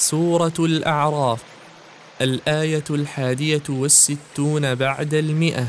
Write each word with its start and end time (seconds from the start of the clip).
سورة 0.00 0.52
الأعراف 0.58 1.42
الآية 2.20 2.84
الحادية 2.90 3.62
والستون 3.68 4.74
بعد 4.74 5.14
المئة. 5.14 5.66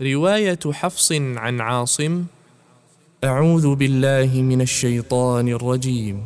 رواية 0.00 0.58
حفص 0.72 1.12
عن 1.12 1.60
عاصم 1.60 2.24
أعوذ 3.24 3.74
بالله 3.74 4.42
من 4.42 4.60
الشيطان 4.60 5.48
الرجيم. 5.48 6.22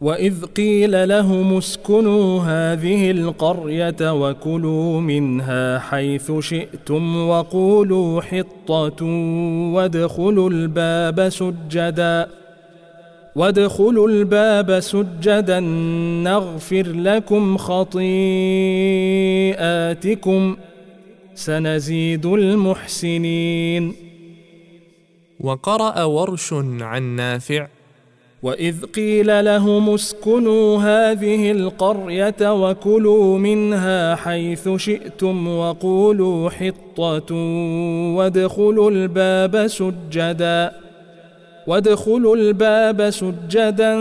وإذ 0.00 0.44
قيل 0.44 1.08
لهم 1.08 1.56
اسكنوا 1.56 2.40
هذه 2.42 3.10
القرية 3.10 4.12
وكلوا 4.12 5.00
منها 5.00 5.78
حيث 5.78 6.32
شئتم 6.40 7.28
وقولوا 7.28 8.22
حطة 8.22 9.04
وادخلوا 9.74 10.50
الباب 10.50 11.28
سجداً. 11.28 12.41
وادخلوا 13.36 14.08
الباب 14.08 14.80
سجدا 14.80 15.60
نغفر 16.24 16.82
لكم 16.82 17.56
خطيئاتكم 17.56 17.96
سنزيد 21.34 22.26
المحسنين. 22.26 23.94
وقرأ 25.40 26.02
ورش 26.02 26.52
عن 26.80 27.02
نافع. 27.02 27.66
وإذ 28.42 28.84
قيل 28.84 29.44
لهم 29.44 29.94
اسكنوا 29.94 30.78
هذه 30.78 31.50
القرية 31.50 32.70
وكلوا 32.70 33.38
منها 33.38 34.14
حيث 34.14 34.68
شئتم 34.76 35.48
وقولوا 35.48 36.50
حطة 36.50 37.34
وادخلوا 38.16 38.90
الباب 38.90 39.66
سجداً. 39.66 40.81
وادخلوا 41.66 42.36
الباب 42.36 43.10
سجدا 43.10 43.94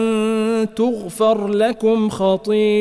تغفر 0.66 1.48
لكم 1.48 2.10
خطيئاتكم 2.10 2.74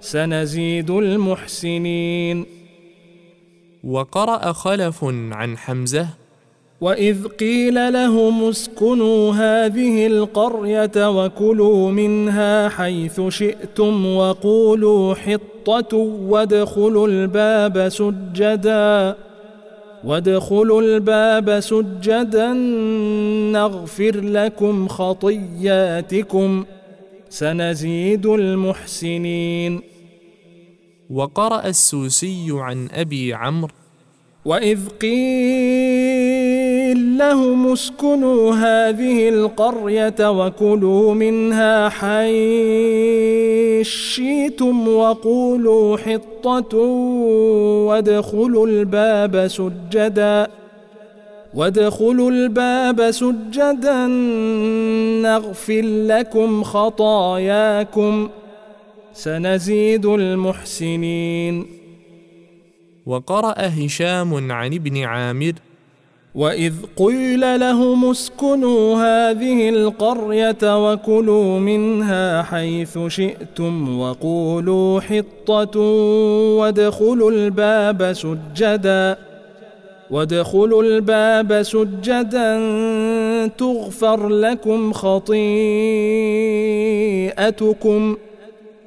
سنزيد 0.00 0.90
المحسنين. 0.90 2.46
وقرأ 3.84 4.52
خلف 4.52 5.04
عن 5.32 5.58
حمزة 5.58 6.06
وإذ 6.80 7.28
قيل 7.28 7.92
لهم 7.92 8.48
اسكنوا 8.48 9.32
هذه 9.32 10.06
القرية 10.06 11.10
وكلوا 11.10 11.90
منها 11.90 12.68
حيث 12.68 13.20
شئتم 13.28 14.06
وقولوا 14.16 15.14
حطة 15.14 15.96
وادخلوا 16.28 17.08
الباب 17.08 17.88
سجداً. 17.88 19.16
وادخلوا 20.04 20.82
الباب 20.82 21.60
سجدا 21.60 22.52
نغفر 23.52 24.20
لكم 24.20 24.88
خطياتكم 24.88 26.64
سنزيد 27.28 28.26
المحسنين. 28.26 29.80
وقرأ 31.10 31.66
السوسي 31.66 32.46
عن 32.50 32.88
أبي 32.94 33.34
عمرو 33.34 33.72
وإذ 34.44 34.88
قيل 34.88 36.32
لهم 37.18 37.72
اسكنوا 37.72 38.54
هذه 38.54 39.28
القرية 39.28 40.30
وكلوا 40.30 41.14
منها 41.14 41.88
حيث 41.88 43.22
شئتم 43.86 44.88
وقولوا 44.88 45.96
حطة 45.96 46.76
وادخلوا 47.92 48.66
الباب 48.66 49.46
سجدا 49.46 50.48
وادخلوا 51.54 52.30
الباب 52.30 53.10
سجدا 53.10 54.06
نغفر 55.22 55.82
لكم 55.84 56.62
خطاياكم 56.62 58.28
سنزيد 59.12 60.06
المحسنين. 60.06 61.66
وقرأ 63.06 63.54
هشام 63.58 64.52
عن 64.52 64.74
ابن 64.74 65.04
عامر 65.04 65.52
وإذ 66.34 66.72
قيل 66.96 67.60
لهم 67.60 68.10
اسكنوا 68.10 68.96
هذه 68.96 69.68
القرية 69.68 70.92
وكلوا 70.92 71.58
منها 71.58 72.42
حيث 72.42 72.98
شئتم 73.08 73.98
وقولوا 74.00 75.00
حطة 75.00 75.80
وادخلوا 76.58 77.30
الباب 77.30 78.12
سجدا 78.12 79.16
وادخلوا 80.10 80.82
الباب 80.82 81.62
سجدا 81.62 82.58
تغفر 83.46 84.28
لكم 84.28 84.92
خطيئتكم 84.92 85.32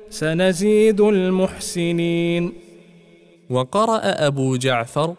سنزيد 0.09 1.01
المحسنين 1.01 2.53
وقرأ 3.50 4.01
أبو 4.03 4.56
جعفر 4.56 5.13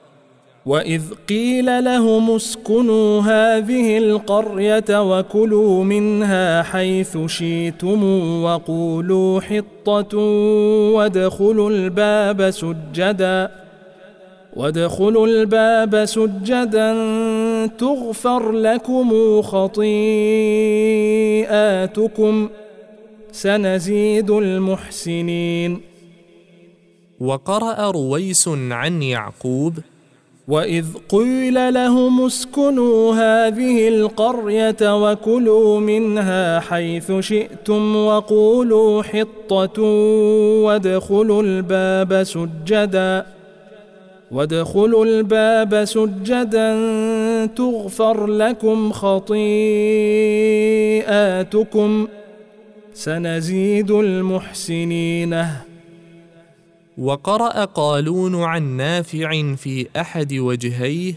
وإذ 0.67 1.03
قيل 1.29 1.85
لهم 1.85 2.31
اسكنوا 2.31 3.21
هذه 3.21 3.99
القرية 3.99 5.19
وكلوا 5.19 5.85
منها 5.85 6.63
حيث 6.63 7.19
شئتم 7.27 8.03
وقولوا 8.43 9.41
حطة 9.41 10.19
وادخلوا 10.95 11.71
الباب 11.71 12.51
سجدا 12.51 13.51
وادخلوا 14.57 15.27
الباب 15.27 16.05
سجدا 16.05 16.97
تغفر 17.67 18.53
لكم 18.53 19.43
خطيئاتكم 19.43 19.89
سنزيد 23.33 24.31
المحسنين 24.31 25.81
وقرأ 27.21 27.91
رويس 27.91 28.49
عن 28.49 29.03
يعقوب 29.03 29.79
وإذ 30.49 30.87
قيل 31.09 31.75
لهم 31.75 32.27
اسكنوا 32.27 33.15
هذه 33.15 33.89
القرية 33.89 34.77
وكلوا 34.83 35.81
منها 35.81 36.61
حيث 36.61 37.13
شئتم 37.21 37.97
وقولوا 37.97 39.03
حطة 39.03 39.83
وادخلوا 40.63 41.43
الباب 41.43 42.23
سجدا 42.23 43.27
وادخلوا 44.31 45.05
الباب 45.05 45.85
سجدا 45.85 46.77
تغفر 47.47 48.27
لكم 48.27 48.93
خطيئاتكم 48.93 49.37
سنزيد 52.95 53.91
المحسنين 53.91 55.47
وقرأ 56.99 57.65
قالون 57.65 58.43
عن 58.43 58.77
نافع 58.77 59.55
في 59.55 59.87
أحد 59.97 60.35
وجهيه 60.35 61.15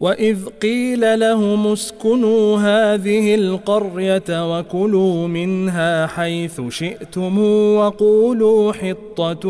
وإذ 0.00 0.46
قيل 0.62 1.20
لهم 1.20 1.66
اسكنوا 1.66 2.58
هذه 2.58 3.34
القرية 3.34 4.58
وكلوا 4.58 5.28
منها 5.28 6.06
حيث 6.06 6.60
شئتم 6.68 7.38
وقولوا 7.76 8.72
حطة 8.72 9.48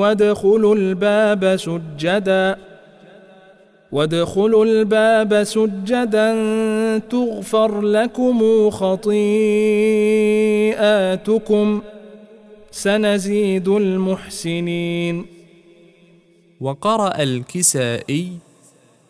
وادخلوا 0.00 0.74
الباب 0.74 1.56
سجدا 1.56 2.56
وادخلوا 3.92 4.64
الباب 4.64 5.44
سجدا 5.44 6.28
تغفر 6.98 7.80
لكم 7.80 8.70
خطيئاتكم 8.70 9.10
ۖ. 11.80 11.97
سنزيد 12.70 13.68
المحسنين. 13.68 15.38
وقرأ 16.60 17.22
الكسائي 17.22 18.28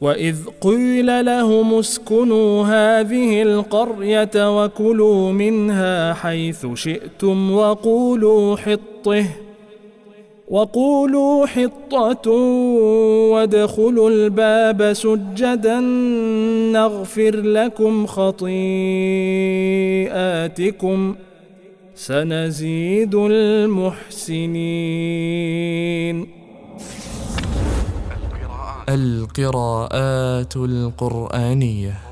وإذ 0.01 0.37
قيل 0.61 1.25
لهم 1.25 1.75
اسكنوا 1.75 2.65
هذه 2.65 3.43
القرية 3.43 4.65
وكلوا 4.65 5.33
منها 5.33 6.15
حيث 6.15 6.67
شئتم 6.75 7.53
وقولوا 7.53 8.57
حطه 8.57 9.27
وقولوا 10.49 11.47
حطة 11.47 12.31
وادخلوا 13.31 14.11
الباب 14.11 14.93
سجدا 14.93 15.81
نغفر 16.73 17.37
لكم 17.37 18.07
خطيئاتكم 18.07 18.45
ۖ. 21.15 21.28
سنزيد 21.99 23.15
المحسنين. 23.15 24.39
القراءات 28.89 30.57
القرآنية. 30.57 32.08